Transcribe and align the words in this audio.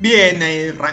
Bien, 0.00 0.42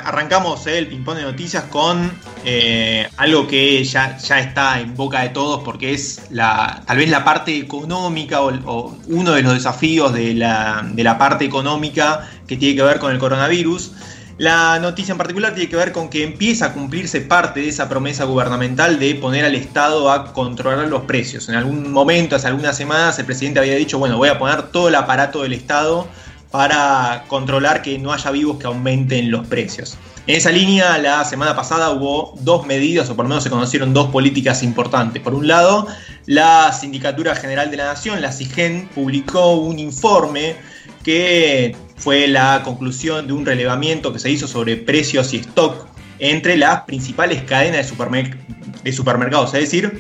arrancamos 0.06 0.68
eh, 0.68 0.78
el 0.78 0.88
ping-pong 0.88 1.18
de 1.18 1.24
noticias 1.24 1.64
con 1.66 2.12
eh, 2.46 3.10
algo 3.18 3.48
que 3.48 3.84
ya, 3.84 4.18
ya 4.20 4.40
está 4.40 4.80
en 4.80 4.96
boca 4.96 5.22
de 5.22 5.30
todos 5.30 5.64
porque 5.64 5.94
es 5.94 6.22
la, 6.30 6.84
tal 6.86 6.98
vez 6.98 7.10
la 7.10 7.24
parte 7.24 7.58
económica 7.58 8.42
o, 8.42 8.96
uno 9.08 9.32
de 9.32 9.42
los 9.42 9.56
desafíos 9.56 10.14
de 10.14 10.36
la, 10.36 10.88
de 10.94 11.04
la, 11.04 11.18
parte 11.18 11.46
económica 11.46 12.30
que 12.48 12.58
tiene 12.58 12.76
que 12.76 12.84
ver 12.84 13.00
con 13.00 13.12
el 13.12 13.18
coronavirus. 13.18 13.92
La 14.38 14.80
noticia 14.80 15.14
en 15.14 15.18
particular 15.18 15.56
tiene 15.56 15.70
que 15.70 15.76
ver 15.76 15.92
con 15.92 16.10
que 16.10 16.24
empieza 16.24 16.68
a 16.68 16.74
cumplirse 16.74 17.22
parte 17.22 17.60
de 17.60 17.70
esa 17.70 17.90
promesa 17.90 18.26
gubernamental 18.26 19.00
de 19.00 19.16
poner 19.16 19.46
al 19.46 19.56
Estado 19.56 20.12
a 20.12 20.32
controlar 20.32 20.88
los 20.88 21.04
precios. 21.04 21.50
En 21.50 21.56
algún 21.56 21.92
momento, 21.92 22.36
hace 22.36 22.48
algunas 22.48 22.78
semanas, 22.78 23.18
el 23.20 23.26
presidente 23.26 23.60
había 23.60 23.76
dicho, 23.76 24.00
bueno, 24.00 24.18
voy 24.18 24.30
a 24.30 24.40
poner 24.40 24.64
todo 24.72 24.88
el 24.90 24.96
aparato 24.96 25.44
del 25.44 25.54
Estado 25.54 26.08
para 26.52 27.24
controlar 27.28 27.82
que 27.82 27.98
no 27.98 28.14
haya 28.14 28.30
vivos 28.32 28.58
que 28.58 28.68
aumenten 28.68 29.32
los 29.32 29.48
precios. 29.48 29.98
En 30.28 30.36
esa 30.36 30.52
línea, 30.52 30.98
la 31.00 31.26
semana 31.26 31.56
pasada 31.56 31.90
hubo 31.90 32.38
dos 32.42 32.68
medidas, 32.68 33.10
o 33.10 33.16
por 33.16 33.26
lo 33.26 33.30
menos 33.30 33.44
se 33.44 33.50
conocieron 33.50 33.94
dos 33.94 34.12
políticas 34.12 34.62
importantes. 34.62 35.22
Por 35.24 35.34
un 35.34 35.48
lado, 35.48 35.88
la 36.28 36.72
Sindicatura 36.74 37.36
General 37.36 37.72
de 37.72 37.78
la 37.78 37.86
Nación, 37.86 38.22
la 38.22 38.32
CIGEN, 38.32 38.90
publicó 38.94 39.56
un 39.56 39.80
informe 39.80 40.56
que 41.04 41.76
fue 41.96 42.28
la 42.28 42.62
conclusión 42.64 43.26
de 43.26 43.34
un 43.34 43.46
relevamiento 43.46 44.14
que 44.14 44.20
se 44.20 44.30
hizo 44.30 44.48
sobre 44.48 44.78
precios 44.78 45.34
y 45.34 45.38
stock 45.38 45.88
entre 46.20 46.56
las 46.56 46.82
principales 46.82 47.42
cadenas 47.44 47.90
de, 47.90 48.38
de 48.84 48.94
supermercados, 48.94 49.54
es 49.56 49.62
decir, 49.62 50.00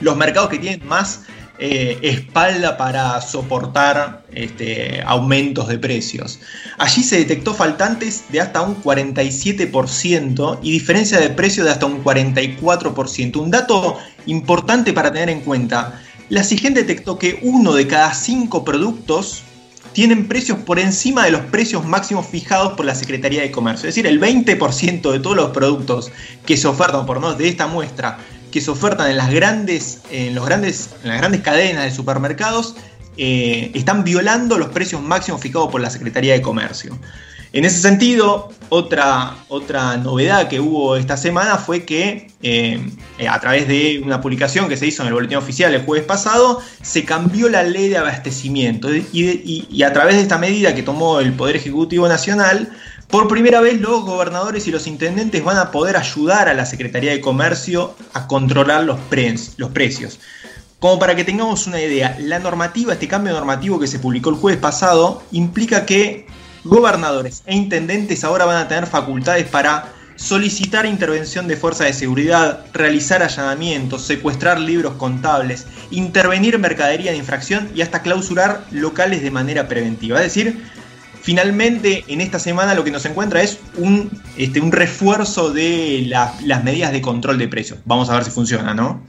los 0.00 0.16
mercados 0.16 0.50
que 0.50 0.58
tienen 0.58 0.86
más 0.86 1.22
eh, 1.58 1.98
espalda 2.02 2.76
para 2.76 3.20
soportar 3.20 4.24
este, 4.32 5.00
aumentos 5.06 5.68
de 5.68 5.78
precios. 5.78 6.40
Allí 6.78 7.04
se 7.04 7.18
detectó 7.18 7.54
faltantes 7.54 8.24
de 8.30 8.40
hasta 8.40 8.60
un 8.62 8.82
47% 8.82 10.58
y 10.62 10.72
diferencia 10.72 11.20
de 11.20 11.30
precio 11.30 11.64
de 11.64 11.70
hasta 11.70 11.86
un 11.86 12.02
44%. 12.02 13.36
Un 13.36 13.50
dato 13.52 13.98
importante 14.26 14.92
para 14.92 15.12
tener 15.12 15.30
en 15.30 15.42
cuenta. 15.42 16.00
La 16.28 16.42
SIGEN 16.42 16.74
detectó 16.74 17.18
que 17.18 17.38
uno 17.42 17.74
de 17.74 17.86
cada 17.86 18.12
cinco 18.14 18.64
productos 18.64 19.44
tienen 19.92 20.26
precios 20.26 20.58
por 20.58 20.80
encima 20.80 21.24
de 21.24 21.30
los 21.30 21.42
precios 21.42 21.86
máximos 21.86 22.26
fijados 22.26 22.72
por 22.72 22.84
la 22.84 22.96
Secretaría 22.96 23.42
de 23.42 23.52
Comercio. 23.52 23.88
Es 23.88 23.94
decir, 23.94 24.08
el 24.08 24.20
20% 24.20 25.12
de 25.12 25.20
todos 25.20 25.36
los 25.36 25.50
productos 25.50 26.10
que 26.44 26.56
se 26.56 26.66
ofertan, 26.66 27.06
por 27.06 27.20
no 27.20 27.34
de 27.34 27.46
esta 27.46 27.68
muestra, 27.68 28.18
que 28.54 28.60
se 28.60 28.70
ofertan 28.70 29.10
en 29.10 29.16
las 29.16 29.32
grandes, 29.32 30.02
en 30.12 30.32
los 30.32 30.46
grandes, 30.46 30.90
en 31.02 31.08
las 31.08 31.18
grandes 31.18 31.40
cadenas 31.40 31.86
de 31.86 31.90
supermercados 31.90 32.76
eh, 33.16 33.72
están 33.74 34.04
violando 34.04 34.58
los 34.58 34.68
precios 34.68 35.02
máximos 35.02 35.40
fijados 35.40 35.72
por 35.72 35.80
la 35.80 35.90
Secretaría 35.90 36.34
de 36.34 36.40
Comercio. 36.40 36.96
En 37.52 37.64
ese 37.64 37.80
sentido, 37.80 38.52
otra, 38.68 39.34
otra 39.48 39.96
novedad 39.96 40.46
que 40.46 40.60
hubo 40.60 40.94
esta 40.94 41.16
semana 41.16 41.56
fue 41.56 41.84
que 41.84 42.28
eh, 42.42 42.80
a 43.28 43.40
través 43.40 43.66
de 43.66 44.00
una 44.04 44.20
publicación 44.20 44.68
que 44.68 44.76
se 44.76 44.86
hizo 44.86 45.02
en 45.02 45.08
el 45.08 45.14
Boletín 45.14 45.38
Oficial 45.38 45.74
el 45.74 45.82
jueves 45.82 46.06
pasado, 46.06 46.60
se 46.80 47.04
cambió 47.04 47.48
la 47.48 47.64
ley 47.64 47.88
de 47.88 47.96
abastecimiento 47.96 48.88
y 48.94 49.82
a 49.82 49.92
través 49.92 50.14
de 50.14 50.22
esta 50.22 50.38
medida 50.38 50.76
que 50.76 50.84
tomó 50.84 51.18
el 51.18 51.32
Poder 51.32 51.56
Ejecutivo 51.56 52.06
Nacional, 52.06 52.72
por 53.08 53.28
primera 53.28 53.60
vez 53.60 53.80
los 53.80 54.04
gobernadores 54.04 54.66
y 54.66 54.70
los 54.70 54.86
intendentes 54.86 55.44
van 55.44 55.56
a 55.56 55.70
poder 55.70 55.96
ayudar 55.96 56.48
a 56.48 56.54
la 56.54 56.66
Secretaría 56.66 57.12
de 57.12 57.20
Comercio 57.20 57.94
a 58.12 58.26
controlar 58.26 58.84
los, 58.84 58.98
los 59.56 59.70
precios. 59.70 60.20
Como 60.78 60.98
para 60.98 61.14
que 61.14 61.24
tengamos 61.24 61.66
una 61.66 61.80
idea, 61.80 62.16
la 62.20 62.38
normativa, 62.38 62.92
este 62.92 63.08
cambio 63.08 63.32
normativo 63.32 63.78
que 63.78 63.86
se 63.86 63.98
publicó 63.98 64.30
el 64.30 64.36
jueves 64.36 64.60
pasado, 64.60 65.22
implica 65.32 65.86
que 65.86 66.26
gobernadores 66.64 67.42
e 67.46 67.54
intendentes 67.54 68.24
ahora 68.24 68.44
van 68.44 68.56
a 68.56 68.68
tener 68.68 68.86
facultades 68.86 69.46
para 69.46 69.92
solicitar 70.16 70.86
intervención 70.86 71.48
de 71.48 71.56
fuerza 71.56 71.84
de 71.84 71.92
seguridad, 71.92 72.66
realizar 72.72 73.22
allanamientos, 73.22 74.02
secuestrar 74.02 74.60
libros 74.60 74.94
contables, 74.94 75.66
intervenir 75.90 76.58
mercadería 76.58 77.12
de 77.12 77.18
infracción 77.18 77.70
y 77.74 77.82
hasta 77.82 78.02
clausurar 78.02 78.64
locales 78.70 79.22
de 79.22 79.30
manera 79.30 79.68
preventiva. 79.68 80.18
Es 80.18 80.34
decir, 80.34 80.62
Finalmente, 81.24 82.04
en 82.08 82.20
esta 82.20 82.38
semana 82.38 82.74
lo 82.74 82.84
que 82.84 82.90
nos 82.90 83.06
encuentra 83.06 83.40
es 83.40 83.58
un, 83.78 84.10
este, 84.36 84.60
un 84.60 84.70
refuerzo 84.70 85.54
de 85.54 86.04
las 86.06 86.64
medidas 86.64 86.92
de 86.92 87.00
control 87.00 87.38
de 87.38 87.48
precios. 87.48 87.78
Vamos 87.86 88.10
a 88.10 88.14
ver 88.16 88.24
si 88.24 88.30
funciona, 88.30 88.74
¿no? 88.74 89.00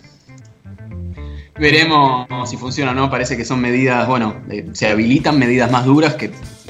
Veremos 1.59 2.25
si 2.49 2.55
funciona 2.55 2.91
o 2.91 2.93
no. 2.93 3.09
Parece 3.09 3.35
que 3.35 3.43
son 3.43 3.59
medidas, 3.59 4.07
bueno, 4.07 4.41
eh, 4.49 4.65
se 4.71 4.87
habilitan 4.87 5.37
medidas 5.37 5.69
más 5.69 5.83
duras 5.83 6.13
que 6.13 6.29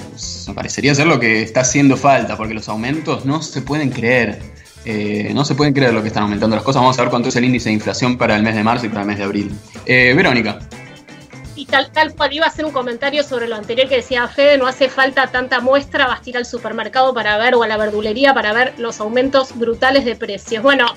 pues, 0.10 0.50
parecería 0.56 0.96
ser 0.96 1.06
lo 1.06 1.20
que 1.20 1.44
está 1.44 1.62
haciendo 1.62 1.96
falta, 1.96 2.38
porque 2.38 2.56
los 2.56 2.68
aumentos 2.68 3.24
no 3.26 3.44
se 3.44 3.62
pueden 3.62 3.92
creer. 3.92 4.40
Eh, 4.84 5.32
no 5.36 5.46
se 5.46 5.54
pueden 5.54 5.76
creer 5.76 5.94
lo 5.94 6.02
que 6.02 6.08
están 6.08 6.24
aumentando 6.24 6.56
las 6.56 6.66
cosas. 6.66 6.82
Vamos 6.82 6.98
a 6.98 7.04
ver 7.04 7.12
cuánto 7.12 7.30
es 7.30 7.36
el 7.36 7.46
índice 7.46 7.70
de 7.70 7.74
inflación 7.74 8.18
para 8.18 8.36
el 8.36 8.42
mes 8.42 8.56
de 8.56 8.64
marzo 8.64 8.88
y 8.88 8.90
para 8.90 9.02
el 9.02 9.08
mes 9.08 9.20
de 9.20 9.24
abril. 9.26 9.52
Eh, 9.86 10.12
Verónica 10.16 10.58
y 11.56 11.66
tal, 11.66 11.92
tal 11.92 12.14
cual 12.14 12.34
iba 12.34 12.46
a 12.46 12.50
hacer 12.50 12.66
un 12.66 12.72
comentario 12.72 13.24
sobre 13.24 13.48
lo 13.48 13.56
anterior 13.56 13.88
que 13.88 13.98
decía 13.98 14.28
Fede, 14.28 14.58
no 14.58 14.68
hace 14.68 14.90
falta 14.90 15.28
tanta 15.28 15.60
muestra, 15.60 16.08
vas 16.08 16.26
a 16.26 16.30
ir 16.30 16.38
al 16.38 16.46
supermercado 16.46 17.14
para 17.14 17.38
ver 17.38 17.56
o 17.56 17.64
a 17.64 17.68
la 17.68 17.78
verdulería 17.78 18.34
para 18.34 18.54
ver 18.54 18.74
los 18.78 19.00
aumentos 19.00 19.58
brutales 19.58 20.06
de 20.06 20.16
precios. 20.16 20.62
Bueno, 20.62 20.88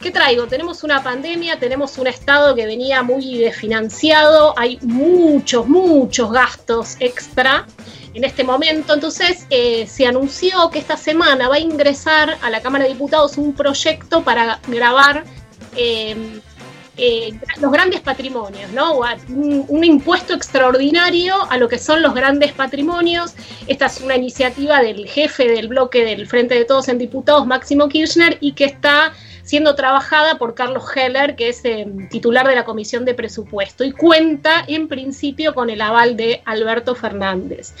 ¿qué 0.00 0.10
traigo? 0.10 0.46
Tenemos 0.46 0.84
una 0.84 1.02
pandemia, 1.02 1.58
tenemos 1.58 1.98
un 1.98 2.06
Estado 2.06 2.54
que 2.54 2.66
venía 2.66 3.02
muy 3.02 3.38
desfinanciado, 3.38 4.54
hay 4.58 4.78
muchos, 4.82 5.66
muchos 5.66 6.30
gastos 6.30 6.96
extra 7.00 7.66
en 8.14 8.24
este 8.24 8.44
momento. 8.44 8.94
Entonces 8.94 9.46
eh, 9.50 9.86
se 9.86 10.06
anunció 10.06 10.70
que 10.70 10.78
esta 10.78 10.96
semana 10.96 11.48
va 11.48 11.56
a 11.56 11.60
ingresar 11.60 12.38
a 12.42 12.50
la 12.50 12.60
Cámara 12.60 12.84
de 12.84 12.90
Diputados 12.90 13.36
un 13.36 13.52
proyecto 13.54 14.22
para 14.22 14.60
grabar 14.68 15.24
eh, 15.76 16.16
eh, 16.96 17.32
los 17.60 17.72
grandes 17.72 18.00
patrimonios, 18.00 18.70
¿no? 18.72 19.00
Un, 19.28 19.84
impuesto 19.84 20.34
extraordinario 20.34 21.34
a 21.50 21.58
lo 21.58 21.68
que 21.68 21.78
son 21.78 22.02
los 22.02 22.14
grandes 22.14 22.52
patrimonios. 22.52 23.34
Esta 23.66 23.86
es 23.86 24.00
una 24.00 24.16
iniciativa 24.16 24.80
del 24.80 25.08
jefe 25.08 25.48
del 25.48 25.68
bloque 25.68 26.04
del 26.04 26.26
Frente 26.28 26.54
de 26.54 26.64
Todos 26.64 26.88
en 26.88 26.98
Diputados, 26.98 27.46
Máximo 27.46 27.88
Kirchner, 27.88 28.38
y 28.40 28.52
que 28.52 28.64
está 28.64 29.12
siendo 29.42 29.74
trabajada 29.74 30.38
por 30.38 30.54
Carlos 30.54 30.84
Heller, 30.94 31.36
que 31.36 31.48
es 31.48 31.64
eh, 31.64 31.86
titular 32.10 32.46
de 32.46 32.54
la 32.54 32.64
Comisión 32.64 33.04
de 33.04 33.14
Presupuesto, 33.14 33.84
y 33.84 33.92
cuenta 33.92 34.64
en 34.66 34.88
principio 34.88 35.54
con 35.54 35.70
el 35.70 35.80
aval 35.80 36.16
de 36.16 36.42
Alberto 36.44 36.94
Fernández. 36.94 37.74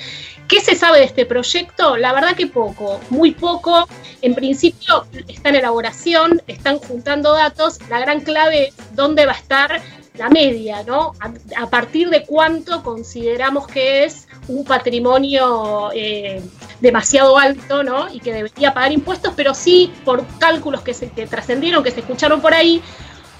¿Qué 0.48 0.60
se 0.60 0.74
sabe 0.74 0.98
de 0.98 1.04
este 1.04 1.24
proyecto? 1.24 1.96
La 1.96 2.12
verdad 2.12 2.34
que 2.36 2.46
poco, 2.48 3.00
muy 3.10 3.30
poco. 3.30 3.88
En 4.24 4.34
principio 4.34 5.04
está 5.28 5.50
en 5.50 5.56
elaboración, 5.56 6.40
están 6.46 6.78
juntando 6.78 7.34
datos. 7.34 7.78
La 7.90 8.00
gran 8.00 8.22
clave 8.22 8.68
es 8.68 8.74
dónde 8.96 9.26
va 9.26 9.32
a 9.32 9.36
estar 9.36 9.82
la 10.16 10.30
media, 10.30 10.82
¿no? 10.82 11.12
A, 11.56 11.66
partir 11.68 12.08
de 12.08 12.24
cuánto 12.24 12.82
consideramos 12.82 13.66
que 13.66 14.04
es 14.04 14.26
un 14.48 14.64
patrimonio 14.64 15.90
eh, 15.92 16.40
demasiado 16.80 17.36
alto, 17.36 17.82
¿no? 17.82 18.10
Y 18.14 18.20
que 18.20 18.32
debería 18.32 18.72
pagar 18.72 18.92
impuestos, 18.92 19.34
pero 19.36 19.52
sí 19.52 19.92
por 20.06 20.24
cálculos 20.38 20.80
que 20.80 20.94
se 20.94 21.08
trascendieron, 21.08 21.84
que 21.84 21.90
se 21.90 22.00
escucharon 22.00 22.40
por 22.40 22.54
ahí, 22.54 22.80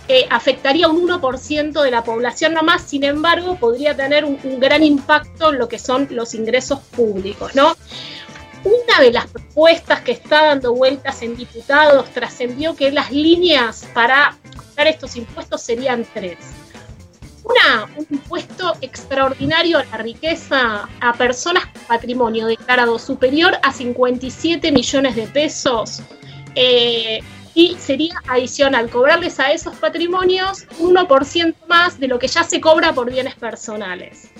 eh, 0.06 0.26
afectaría 0.28 0.86
un 0.86 1.08
1% 1.08 1.82
de 1.82 1.90
la 1.90 2.04
población 2.04 2.52
nomás, 2.52 2.82
sin 2.82 3.04
embargo, 3.04 3.56
podría 3.56 3.96
tener 3.96 4.26
un, 4.26 4.38
gran 4.60 4.84
impacto 4.84 5.50
en 5.50 5.58
lo 5.58 5.66
que 5.66 5.78
son 5.78 6.08
los 6.10 6.34
ingresos 6.34 6.80
públicos, 6.94 7.54
¿no? 7.54 7.74
Una 8.64 9.00
de 9.00 9.12
las 9.12 9.26
propuestas 9.26 10.00
que 10.00 10.12
está 10.12 10.46
dando 10.46 10.74
vueltas 10.74 11.22
en 11.22 11.36
diputados 11.36 12.10
trascendió 12.10 12.74
que 12.74 12.90
las 12.90 13.10
líneas 13.10 13.86
para 13.92 14.36
pagar 14.74 14.88
estos 14.88 15.16
impuestos 15.16 15.60
serían 15.62 16.06
tres 16.14 16.38
una, 17.44 17.84
un 17.96 18.06
impuesto 18.10 18.74
extraordinario 18.80 19.78
a 19.78 19.84
la 19.84 19.98
riqueza 19.98 20.88
a 21.00 21.12
personas 21.12 21.66
con 21.66 21.82
patrimonio 21.82 22.46
declarado 22.46 22.98
superior 22.98 23.54
a 23.62 23.72
57 23.72 24.72
millones 24.72 25.14
de 25.14 25.26
pesos. 25.26 26.02
Eh, 26.54 27.20
y 27.56 27.76
sería 27.78 28.14
adicional 28.26 28.90
cobrarles 28.90 29.38
a 29.38 29.52
esos 29.52 29.76
patrimonios 29.76 30.66
1% 30.80 31.54
más 31.68 32.00
de 32.00 32.08
lo 32.08 32.18
que 32.18 32.26
ya 32.26 32.42
se 32.42 32.60
cobra 32.60 32.92
por 32.92 33.10
bienes 33.10 33.36
personales. 33.36 34.30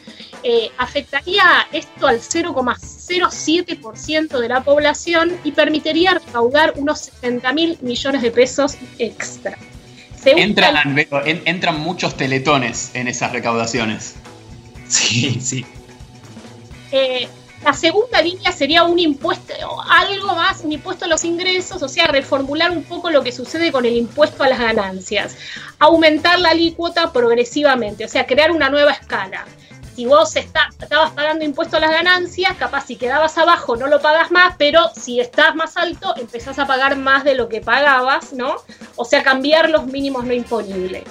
Eh, 0.47 0.71
afectaría 0.77 1.67
esto 1.73 2.07
al 2.07 2.21
0,07% 2.21 4.39
de 4.39 4.49
la 4.49 4.63
población 4.63 5.33
y 5.43 5.53
permitiría 5.53 6.13
recaudar 6.15 6.75
unos 6.77 6.99
60 7.01 7.51
mil 7.55 7.79
millones 7.81 8.21
de 8.21 8.31
pesos 8.31 8.77
extra. 8.99 9.57
Entran, 10.27 10.99
entran 11.47 11.81
muchos 11.81 12.15
teletones 12.17 12.91
en 12.95 13.09
esas 13.09 13.33
recaudaciones. 13.33 14.17
Sí, 14.89 15.41
sí. 15.41 15.65
Eh, 16.93 17.27
la 17.65 17.73
segunda 17.73 18.21
línea 18.21 18.53
sería 18.53 18.85
un 18.85 18.99
impuesto, 18.99 19.55
algo 19.89 20.37
más, 20.37 20.61
un 20.61 20.73
impuesto 20.73 21.07
a 21.07 21.09
los 21.09 21.25
ingresos, 21.25 21.83
o 21.83 21.89
sea, 21.89 22.07
reformular 22.07 22.71
un 22.71 22.85
poco 22.85 23.11
lo 23.11 23.23
que 23.23 23.33
sucede 23.33 23.73
con 23.73 23.87
el 23.87 23.97
impuesto 23.97 24.45
a 24.45 24.49
las 24.49 24.59
ganancias. 24.59 25.37
Aumentar 25.79 26.39
la 26.39 26.51
alícuota 26.51 27.13
progresivamente, 27.13 28.05
o 28.05 28.09
sea, 28.09 28.27
crear 28.27 28.51
una 28.51 28.69
nueva 28.69 28.93
escala. 28.93 29.47
Si 29.95 30.07
vos 30.07 30.35
estabas 30.37 31.13
pagando 31.13 31.45
impuesto 31.45 31.77
a 31.77 31.81
las 31.81 31.91
ganancias, 31.91 32.57
capaz 32.57 32.87
si 32.87 32.97
quedabas 32.97 33.39
abajo 33.39 33.77
no 33.77 33.87
lo 33.87 34.01
pagas 34.01 34.31
más, 34.31 34.55
pero 34.59 34.91
si 34.95 35.21
estás 35.21 35.55
más 35.55 35.77
alto 35.77 36.15
empezás 36.17 36.59
a 36.59 36.67
pagar 36.67 36.97
más 36.97 37.25
de 37.25 37.35
lo 37.35 37.49
que 37.49 37.61
pagabas, 37.61 38.33
¿no? 38.33 38.57
O 38.97 39.05
sea, 39.05 39.23
cambiar 39.23 39.71
los 39.71 39.87
mínimos 39.87 40.25
no 40.25 40.33
imponibles. 40.33 41.05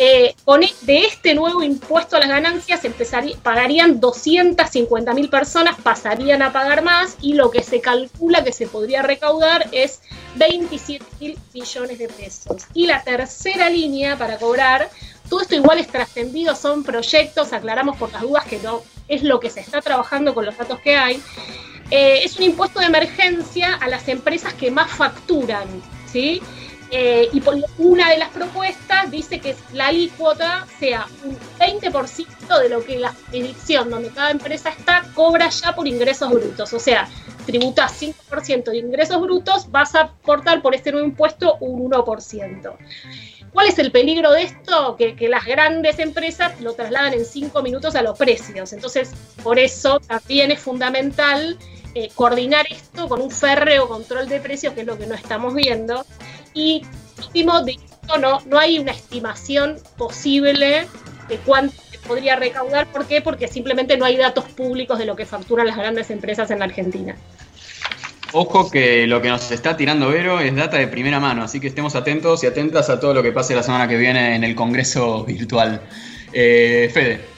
Eh, 0.00 0.34
e, 0.46 0.74
de 0.82 0.98
este 1.00 1.34
nuevo 1.34 1.60
impuesto 1.60 2.16
a 2.16 2.20
las 2.20 2.28
ganancias 2.28 2.84
empezaría, 2.84 3.36
pagarían 3.42 3.98
250 3.98 5.12
mil 5.12 5.28
personas, 5.28 5.76
pasarían 5.82 6.40
a 6.42 6.52
pagar 6.52 6.82
más 6.82 7.16
y 7.20 7.34
lo 7.34 7.50
que 7.50 7.64
se 7.64 7.80
calcula 7.80 8.44
que 8.44 8.52
se 8.52 8.68
podría 8.68 9.02
recaudar 9.02 9.68
es 9.72 10.00
27 10.36 11.04
mil 11.20 11.38
millones 11.52 11.98
de 11.98 12.08
pesos. 12.08 12.62
Y 12.74 12.86
la 12.86 13.02
tercera 13.02 13.68
línea 13.68 14.16
para 14.16 14.38
cobrar, 14.38 14.88
todo 15.28 15.40
esto 15.40 15.56
igual 15.56 15.78
es 15.78 15.88
trascendido, 15.88 16.54
son 16.54 16.84
proyectos, 16.84 17.52
aclaramos 17.52 17.96
por 17.96 18.12
las 18.12 18.22
dudas 18.22 18.44
que 18.44 18.58
no 18.60 18.82
es 19.08 19.24
lo 19.24 19.40
que 19.40 19.50
se 19.50 19.60
está 19.60 19.82
trabajando 19.82 20.32
con 20.32 20.46
los 20.46 20.56
datos 20.56 20.78
que 20.78 20.96
hay. 20.96 21.20
Eh, 21.90 22.20
es 22.22 22.36
un 22.36 22.44
impuesto 22.44 22.78
de 22.78 22.86
emergencia 22.86 23.74
a 23.74 23.88
las 23.88 24.06
empresas 24.06 24.54
que 24.54 24.70
más 24.70 24.90
facturan, 24.92 25.66
¿sí? 26.06 26.40
Eh, 26.90 27.28
y 27.32 27.40
por 27.40 27.54
una 27.76 28.10
de 28.10 28.18
las 28.18 28.30
propuestas 28.30 29.10
dice 29.10 29.40
que 29.40 29.54
la 29.72 29.88
alícuota 29.88 30.66
sea 30.78 31.06
un 31.22 31.36
20% 31.58 32.58
de 32.62 32.68
lo 32.70 32.82
que 32.82 32.98
la 32.98 33.12
jurisdicción 33.12 33.90
donde 33.90 34.08
cada 34.08 34.30
empresa 34.30 34.70
está 34.70 35.04
cobra 35.14 35.50
ya 35.50 35.74
por 35.74 35.86
ingresos 35.86 36.30
brutos. 36.30 36.72
O 36.72 36.78
sea, 36.78 37.06
tributas 37.44 38.00
5% 38.00 38.64
de 38.64 38.78
ingresos 38.78 39.20
brutos, 39.20 39.70
vas 39.70 39.94
a 39.94 40.00
aportar 40.00 40.62
por 40.62 40.74
este 40.74 40.92
nuevo 40.92 41.06
impuesto 41.06 41.56
un 41.60 41.90
1%. 41.90 42.76
¿Cuál 43.52 43.68
es 43.68 43.78
el 43.78 43.90
peligro 43.90 44.32
de 44.32 44.42
esto? 44.42 44.96
Que, 44.96 45.16
las 45.28 45.44
grandes 45.44 45.98
empresas 45.98 46.60
lo 46.60 46.74
trasladan 46.74 47.14
en 47.14 47.24
5 47.24 47.62
minutos 47.62 47.94
a 47.96 48.02
los 48.02 48.18
precios. 48.18 48.72
Entonces, 48.72 49.12
por 49.42 49.58
eso 49.58 50.00
también 50.00 50.50
es 50.50 50.60
fundamental 50.60 51.58
eh, 51.94 52.10
coordinar 52.14 52.66
esto 52.70 53.08
con 53.08 53.20
un 53.22 53.30
férreo 53.30 53.88
control 53.88 54.28
de 54.28 54.40
precios, 54.40 54.74
que 54.74 54.82
es 54.82 54.86
lo 54.86 54.98
que 54.98 55.06
no 55.06 55.14
estamos 55.14 55.54
viendo. 55.54 56.04
Y 56.54 56.82
último, 57.18 57.62
de 57.62 57.72
esto 57.72 58.18
no, 58.18 58.40
no 58.46 58.58
hay 58.58 58.78
una 58.78 58.92
estimación 58.92 59.76
posible 59.96 60.86
de 61.28 61.36
cuánto 61.44 61.74
se 61.90 61.98
podría 61.98 62.36
recaudar. 62.36 62.90
¿Por 62.90 63.06
qué? 63.06 63.20
Porque 63.20 63.48
simplemente 63.48 63.96
no 63.96 64.04
hay 64.04 64.16
datos 64.16 64.44
públicos 64.44 64.98
de 64.98 65.04
lo 65.04 65.16
que 65.16 65.26
facturan 65.26 65.66
las 65.66 65.76
grandes 65.76 66.10
empresas 66.10 66.50
en 66.50 66.60
la 66.60 66.64
Argentina. 66.66 67.16
Ojo 68.32 68.70
que 68.70 69.06
lo 69.06 69.22
que 69.22 69.28
nos 69.28 69.50
está 69.50 69.76
tirando 69.76 70.08
Vero 70.08 70.38
es 70.40 70.54
data 70.54 70.76
de 70.76 70.86
primera 70.86 71.18
mano, 71.18 71.42
así 71.42 71.60
que 71.60 71.68
estemos 71.68 71.94
atentos 71.94 72.44
y 72.44 72.46
atentas 72.46 72.90
a 72.90 73.00
todo 73.00 73.14
lo 73.14 73.22
que 73.22 73.32
pase 73.32 73.54
la 73.54 73.62
semana 73.62 73.88
que 73.88 73.96
viene 73.96 74.34
en 74.34 74.44
el 74.44 74.54
Congreso 74.54 75.24
virtual. 75.24 75.80
Eh, 76.32 76.90
Fede. 76.92 77.37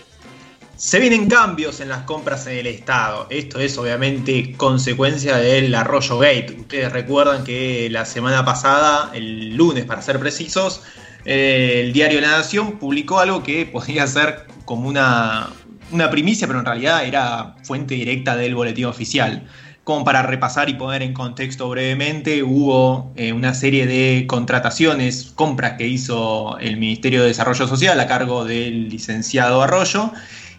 Se 0.80 0.98
vienen 0.98 1.28
cambios 1.28 1.80
en 1.80 1.90
las 1.90 2.04
compras 2.04 2.46
en 2.46 2.56
el 2.56 2.66
Estado. 2.66 3.26
Esto 3.28 3.60
es 3.60 3.76
obviamente 3.76 4.54
consecuencia 4.56 5.36
del 5.36 5.74
arroyo 5.74 6.18
Gate. 6.18 6.56
Ustedes 6.58 6.90
recuerdan 6.90 7.44
que 7.44 7.90
la 7.90 8.06
semana 8.06 8.46
pasada, 8.46 9.10
el 9.12 9.54
lunes 9.56 9.84
para 9.84 10.00
ser 10.00 10.18
precisos, 10.18 10.80
el 11.26 11.92
diario 11.92 12.18
La 12.22 12.30
Nación 12.30 12.78
publicó 12.78 13.18
algo 13.18 13.42
que 13.42 13.66
podía 13.66 14.06
ser 14.06 14.46
como 14.64 14.88
una, 14.88 15.50
una 15.92 16.08
primicia, 16.08 16.46
pero 16.46 16.60
en 16.60 16.64
realidad 16.64 17.04
era 17.04 17.56
fuente 17.62 17.94
directa 17.94 18.34
del 18.34 18.54
boletín 18.54 18.86
oficial. 18.86 19.46
Como 19.84 20.02
para 20.02 20.22
repasar 20.22 20.70
y 20.70 20.74
poner 20.74 21.02
en 21.02 21.12
contexto 21.12 21.68
brevemente, 21.68 22.42
hubo 22.42 23.12
eh, 23.16 23.34
una 23.34 23.52
serie 23.52 23.86
de 23.86 24.24
contrataciones, 24.26 25.30
compras 25.34 25.74
que 25.76 25.86
hizo 25.86 26.58
el 26.58 26.78
Ministerio 26.78 27.20
de 27.20 27.28
Desarrollo 27.28 27.68
Social 27.68 28.00
a 28.00 28.06
cargo 28.06 28.46
del 28.46 28.88
licenciado 28.88 29.60
Arroyo 29.62 30.10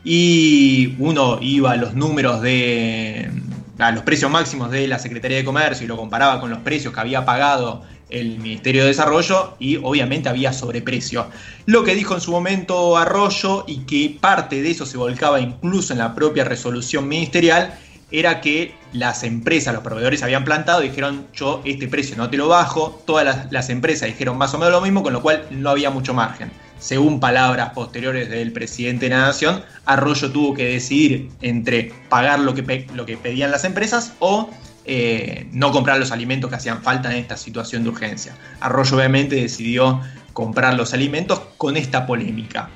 y 0.04 0.96
uno 1.00 1.38
iba 1.42 1.72
a 1.72 1.76
los 1.76 1.94
números 1.94 2.42
de 2.42 3.30
a 3.80 3.92
los 3.92 4.04
precios 4.04 4.30
máximos 4.30 4.70
de 4.70 4.88
la 4.88 5.00
Secretaría 5.00 5.38
de 5.38 5.44
Comercio 5.44 5.86
y 5.86 5.88
lo 5.88 5.98
comparaba 5.98 6.40
con 6.40 6.50
los 6.50 6.60
precios 6.60 6.94
que 6.94 7.00
había 7.00 7.26
pagado 7.26 7.84
el 8.10 8.38
Ministerio 8.40 8.82
de 8.82 8.90
Desarrollo 8.90 9.56
y 9.58 9.78
obviamente 9.78 10.30
había 10.30 10.54
sobreprecio. 10.54 11.28
Lo 11.66 11.84
que 11.84 11.96
dijo 11.96 12.14
en 12.14 12.22
su 12.22 12.32
momento 12.32 12.98
Arroyo 12.98 13.64
y 13.68 13.80
que 13.80 14.18
parte 14.20 14.62
de 14.62 14.72
eso 14.72 14.86
se 14.86 14.98
volcaba 14.98 15.40
incluso 15.40 15.94
en 15.94 16.00
la 16.00 16.14
propia 16.14 16.44
resolución 16.44 17.08
ministerial 17.08 17.74
era 18.12 18.42
que 18.42 18.76
las 18.92 19.24
empresas, 19.24 19.74
los 19.74 19.84
proveedores 19.84 20.22
habían 20.22 20.44
plantado 20.44 20.84
y 20.84 20.90
dijeron 20.90 21.28
yo 21.34 21.62
este 21.64 21.88
precio 21.88 22.18
no 22.18 22.30
te 22.30 22.38
lo 22.38 22.50
bajo, 22.50 23.02
todas 23.06 23.26
las, 23.26 23.52
las 23.52 23.70
empresas 23.70 24.10
dijeron 24.10 24.38
más 24.38 24.54
o 24.54 24.60
menos 24.60 24.74
lo 24.74 24.82
mismo, 24.82 25.02
con 25.02 25.14
lo 25.14 25.22
cual 25.22 25.48
no 25.50 25.70
había 25.70 25.90
mucho 25.90 26.14
margen 26.14 26.52
según 26.82 27.20
palabras 27.20 27.70
posteriores 27.74 28.30
del 28.30 28.52
presidente 28.52 29.06
de 29.06 29.16
la 29.16 29.22
Nación, 29.22 29.64
Arroyo 29.86 30.32
tuvo 30.32 30.56
que 30.56 30.66
decidir 30.66 31.30
entre 31.42 31.94
pagar 32.10 32.40
lo 32.40 32.56
que, 32.56 32.88
lo 32.96 33.06
que 33.06 33.18
pedían 33.18 33.52
las 33.52 33.64
empresas 33.66 34.14
o 34.20 34.50
eh, 34.84 35.48
no 35.52 35.72
comprar 35.72 36.00
los 36.00 36.12
alimentos 36.12 36.50
que 36.50 36.56
hacían 36.56 36.82
falta 36.82 37.12
en 37.12 37.18
esta 37.18 37.38
situación 37.38 37.84
de 37.84 37.90
urgencia. 37.90 38.36
Arroyo 38.60 38.98
obviamente 38.98 39.36
decidió 39.36 40.02
comprar 40.34 40.74
los 40.74 40.94
alimentos 40.96 41.40
con 41.58 41.78
esta 41.78 42.08
polémica. 42.08 42.70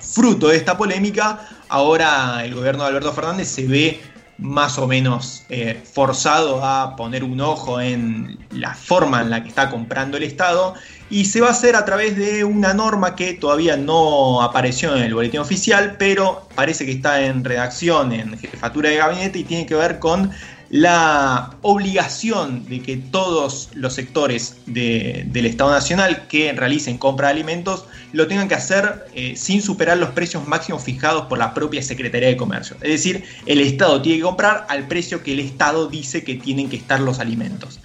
Fruto 0.00 0.48
de 0.48 0.56
esta 0.56 0.76
polémica, 0.76 1.48
ahora 1.68 2.44
el 2.44 2.54
gobierno 2.54 2.82
de 2.82 2.90
Alberto 2.90 3.12
Fernández 3.14 3.48
se 3.48 3.66
ve 3.66 4.00
más 4.38 4.78
o 4.78 4.86
menos 4.86 5.44
eh, 5.48 5.82
forzado 5.90 6.62
a 6.62 6.94
poner 6.94 7.24
un 7.24 7.40
ojo 7.40 7.80
en 7.80 8.38
la 8.50 8.74
forma 8.74 9.22
en 9.22 9.30
la 9.30 9.42
que 9.42 9.48
está 9.48 9.70
comprando 9.70 10.18
el 10.18 10.24
Estado 10.24 10.74
y 11.08 11.26
se 11.26 11.40
va 11.40 11.48
a 11.48 11.50
hacer 11.52 11.76
a 11.76 11.84
través 11.84 12.16
de 12.16 12.44
una 12.44 12.74
norma 12.74 13.14
que 13.14 13.34
todavía 13.34 13.76
no 13.76 14.42
apareció 14.42 14.96
en 14.96 15.02
el 15.02 15.14
boletín 15.14 15.40
oficial, 15.40 15.96
pero 15.98 16.48
parece 16.54 16.84
que 16.84 16.92
está 16.92 17.24
en 17.24 17.44
redacción 17.44 18.12
en 18.12 18.36
jefatura 18.38 18.90
de 18.90 18.96
gabinete 18.96 19.38
y 19.38 19.44
tiene 19.44 19.66
que 19.66 19.74
ver 19.74 19.98
con 19.98 20.32
la 20.68 21.54
obligación 21.62 22.66
de 22.68 22.82
que 22.82 22.96
todos 22.96 23.70
los 23.74 23.94
sectores 23.94 24.56
del 24.66 25.46
Estado 25.46 25.70
Nacional 25.70 26.26
que 26.26 26.52
realicen 26.52 26.98
compra 26.98 27.28
de 27.28 27.34
alimentos 27.34 27.84
lo 28.12 28.26
tengan 28.26 28.48
que 28.48 28.56
hacer 28.56 29.06
eh, 29.14 29.36
sin 29.36 29.62
superar 29.62 29.98
los 29.98 30.10
precios 30.10 30.46
máximos 30.48 30.82
fijados 30.82 31.26
por 31.26 31.38
la 31.38 31.54
propia 31.54 31.82
Secretaría 31.82 32.28
de 32.28 32.36
Comercio. 32.36 32.76
Es 32.82 32.90
decir, 32.90 33.24
el 33.46 33.60
Estado 33.60 34.02
tiene 34.02 34.18
que 34.18 34.24
comprar 34.24 34.66
al 34.68 34.88
precio 34.88 35.22
que 35.22 35.34
el 35.34 35.40
Estado 35.40 35.86
dice 35.86 36.24
que 36.24 36.34
tienen 36.34 36.68
que 36.68 36.76
estar 36.76 36.98
los 36.98 37.20
alimentos. 37.20 37.78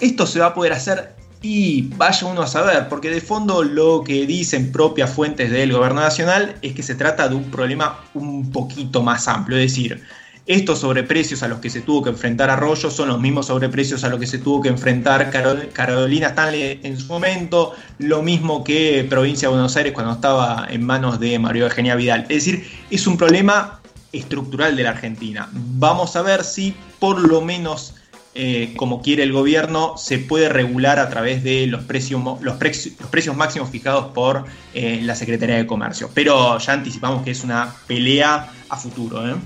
Esto 0.00 0.26
se 0.26 0.40
va 0.40 0.46
a 0.46 0.54
poder 0.54 0.72
hacer 0.72 1.14
y 1.44 1.82
vaya 1.98 2.26
uno 2.26 2.40
a 2.40 2.46
saber, 2.46 2.88
porque 2.88 3.10
de 3.10 3.20
fondo 3.20 3.62
lo 3.62 4.02
que 4.02 4.24
dicen 4.24 4.72
propias 4.72 5.12
fuentes 5.12 5.50
del 5.50 5.72
gobierno 5.72 6.00
nacional 6.00 6.56
es 6.62 6.72
que 6.72 6.82
se 6.82 6.94
trata 6.94 7.28
de 7.28 7.34
un 7.34 7.50
problema 7.50 8.00
un 8.14 8.50
poquito 8.50 9.02
más 9.02 9.28
amplio, 9.28 9.58
es 9.58 9.72
decir, 9.72 10.02
estos 10.46 10.78
sobreprecios 10.78 11.42
a 11.42 11.48
los 11.48 11.58
que 11.58 11.68
se 11.68 11.82
tuvo 11.82 12.02
que 12.02 12.10
enfrentar 12.10 12.48
Arroyo 12.48 12.90
son 12.90 13.08
los 13.08 13.20
mismos 13.20 13.46
sobreprecios 13.46 14.04
a 14.04 14.08
los 14.08 14.18
que 14.18 14.26
se 14.26 14.38
tuvo 14.38 14.62
que 14.62 14.70
enfrentar 14.70 15.30
Carolina 15.72 16.28
Stanley 16.28 16.80
en 16.82 16.98
su 16.98 17.08
momento, 17.08 17.74
lo 17.98 18.22
mismo 18.22 18.64
que 18.64 19.06
Provincia 19.08 19.48
de 19.48 19.52
Buenos 19.52 19.76
Aires 19.76 19.92
cuando 19.92 20.14
estaba 20.14 20.66
en 20.70 20.82
manos 20.82 21.20
de 21.20 21.38
Mario 21.38 21.64
Eugenia 21.64 21.94
Vidal. 21.94 22.22
Es 22.22 22.46
decir, 22.46 22.66
es 22.90 23.06
un 23.06 23.18
problema 23.18 23.80
estructural 24.12 24.76
de 24.76 24.82
la 24.82 24.90
Argentina. 24.90 25.48
Vamos 25.52 26.16
a 26.16 26.22
ver 26.22 26.42
si 26.42 26.74
por 26.98 27.20
lo 27.20 27.42
menos 27.42 27.94
eh, 28.36 28.74
como 28.76 29.00
quiere 29.00 29.22
el 29.22 29.32
gobierno, 29.32 29.96
se 29.96 30.18
puede 30.18 30.48
regular 30.48 30.98
a 30.98 31.08
través 31.08 31.44
de 31.44 31.68
los, 31.68 31.84
precios, 31.84 32.20
los, 32.40 32.56
precios 32.56 33.36
máximos 33.36 33.70
fijados 33.70 34.06
por 34.06 34.44
eh, 34.74 34.98
la 35.02 35.14
Secretaría 35.14 35.54
de 35.54 35.66
Comercio. 35.66 36.10
Pero 36.12 36.58
ya 36.58 36.72
anticipamos 36.72 37.22
que 37.22 37.30
es 37.30 37.44
una 37.44 37.72
pelea 37.86 38.50
a 38.68 38.76
futuro. 38.76 39.28
¿eh? 39.28 39.36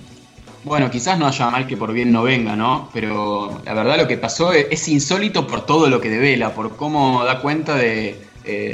Bueno, 0.64 0.90
quizás 0.90 1.18
no 1.18 1.26
haya 1.26 1.50
mal 1.50 1.66
que 1.66 1.76
por 1.76 1.92
bien 1.92 2.10
no 2.10 2.22
venga, 2.22 2.56
¿no? 2.56 2.88
Pero 2.94 3.60
la 3.62 3.74
verdad 3.74 3.98
lo 3.98 4.08
que 4.08 4.16
pasó 4.16 4.54
es, 4.54 4.88
insólito 4.88 5.46
por 5.46 5.66
todo 5.66 5.90
lo 5.90 6.00
que 6.00 6.08
devela, 6.08 6.54
por 6.54 6.74
cómo 6.74 7.22
da 7.24 7.42
cuenta 7.42 7.74
de, 7.74 8.18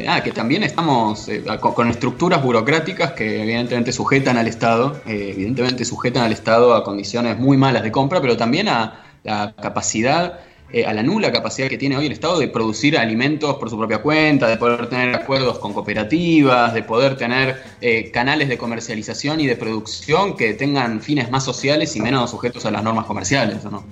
ah, 0.09 0.23
que 0.23 0.31
también 0.31 0.63
estamos 0.63 1.29
eh, 1.29 1.43
con, 1.59 1.91
estructuras 1.91 2.41
burocráticas 2.41 3.15
que 3.15 3.43
evidentemente 3.43 3.91
sujetan 3.91 4.37
al 4.37 4.47
Estado, 4.47 5.01
evidentemente 5.07 5.85
sujetan 5.85 6.23
al 6.23 6.33
Estado 6.33 6.73
a 6.73 6.85
condiciones 6.85 7.37
muy 7.37 7.57
malas 7.57 7.83
de 7.83 7.91
compra, 7.91 8.21
pero 8.21 8.37
también 8.37 8.69
a 8.69 9.04
la 9.25 9.55
capacidad 9.57 10.39
eh, 10.75 10.87
a 10.87 10.93
la 10.93 11.05
nula 11.05 11.31
capacidad 11.31 11.69
que 11.69 11.79
tiene 11.79 11.97
hoy 11.97 12.07
el 12.07 12.13
Estado 12.13 12.41
de 12.41 12.49
producir 12.49 12.99
alimentos 12.99 13.57
por 13.59 13.71
su 13.71 13.79
propia 13.79 13.99
cuenta, 13.99 14.49
de 14.49 14.57
poder 14.57 14.89
tener 14.89 15.15
acuerdos 15.15 15.59
con 15.61 15.73
cooperativas, 15.73 16.75
de 16.75 16.83
poder 16.83 17.17
tener 17.17 17.63
eh, 17.81 18.11
canales 18.11 18.49
de 18.49 18.59
comercialización 18.59 19.41
y 19.41 19.47
de 19.47 19.55
producción 19.55 20.37
que 20.37 20.55
tengan 20.55 21.01
fines 21.01 21.31
más 21.31 21.45
sociales 21.45 21.95
y 21.95 22.01
menos 22.01 22.31
sujetos 22.31 22.67
a 22.67 22.73
las 22.73 22.83
normas 22.83 23.05
comerciales, 23.05 23.65
¿o 23.65 23.71
no? 23.71 23.85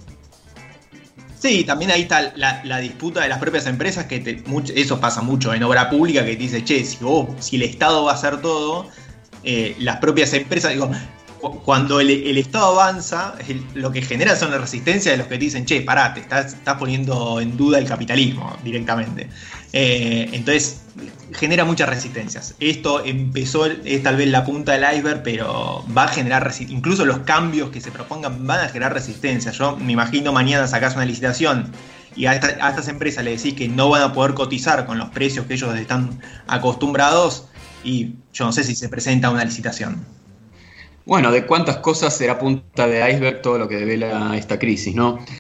Sí, 1.39 1.63
también 1.63 1.91
ahí 1.91 2.03
está 2.03 2.33
la, 2.37 2.79
disputa 2.79 3.21
de 3.23 3.29
las 3.29 3.39
propias 3.39 3.67
empresas, 3.67 4.07
que 4.07 4.43
eso 4.75 5.01
pasa 5.01 5.23
mucho 5.23 5.55
en 5.55 5.63
obra 5.63 5.89
pública, 5.89 6.25
que 6.25 6.35
dice, 6.35 6.65
che, 6.65 6.85
si, 6.85 6.99
si 7.39 7.57
el 7.57 7.63
Estado 7.63 8.05
va 8.05 8.13
a 8.13 8.15
hacer 8.15 8.41
todo, 8.41 8.89
eh, 9.45 9.77
las 9.79 9.99
propias 9.99 10.33
empresas, 10.35 10.73
digo, 10.73 10.91
cuando 11.51 12.01
el, 12.01 12.39
Estado 12.39 12.81
avanza, 12.81 13.35
lo 13.75 13.91
que 13.91 14.01
genera 14.03 14.37
son 14.37 14.53
las 14.53 14.61
resistencias 14.61 15.15
de 15.15 15.19
los 15.19 15.27
que 15.27 15.39
dicen, 15.39 15.65
che, 15.65 15.83
parate, 15.83 16.21
estás, 16.21 16.57
poniendo 16.79 17.41
en 17.41 17.57
duda 17.57 17.79
el 17.79 17.87
capitalismo 17.87 18.57
directamente. 18.63 19.29
Eh, 19.73 20.29
entonces, 20.33 20.83
genera 21.33 21.65
muchas 21.65 21.89
resistencias. 21.89 22.55
Esto 22.61 23.05
empezó, 23.05 23.67
es 23.67 24.03
tal 24.03 24.17
vez 24.17 24.29
la 24.29 24.45
punta 24.45 24.73
del 24.73 24.85
iceberg, 24.97 25.23
pero 25.25 25.85
va 25.97 26.05
a 26.05 26.09
generar, 26.09 26.53
incluso 26.69 27.05
los 27.05 27.19
cambios 27.21 27.71
que 27.71 27.81
se 27.81 27.91
propongan 27.91 28.47
van 28.47 28.61
a 28.61 28.69
generar 28.69 28.95
resistencia. 28.95 29.51
Yo 29.51 29.77
me 29.77 29.93
imagino 29.93 30.33
mañana 30.33 30.69
sacas 30.69 30.95
una 30.95 31.05
licitación 31.05 31.73
y 32.15 32.27
a, 32.27 32.33
a 32.33 32.35
estas 32.71 32.89
empresas 32.89 33.25
le 33.25 33.37
decís 33.37 33.55
que 33.55 33.69
no 33.69 33.89
van 33.89 34.03
a 34.03 34.13
poder 34.13 34.35
cotizar 34.35 34.87
con 34.87 34.99
los 34.99 35.09
precios 35.11 35.47
que 35.47 35.55
ellos 35.55 35.75
están 35.77 36.21
acostumbrados 36.47 37.49
y 37.83 38.15
yo 38.33 38.45
no 38.45 38.53
sé 38.53 38.63
si 38.63 38.77
se 38.77 38.89
presenta 38.89 39.31
una 39.31 39.45
licitación. 39.45 40.22
Bueno, 41.05 41.33
de 41.33 41.47
cuántas 41.47 41.79
cosas 41.79 42.17
será 42.17 42.39
punta 42.39 42.87
de 42.87 43.11
iceberg 43.11 43.43
todo 43.43 43.59
lo 43.59 43.69
que 43.69 43.77
devela 43.77 44.37
esta 44.37 44.59
crisis, 44.59 44.95
¿no? 44.95 45.19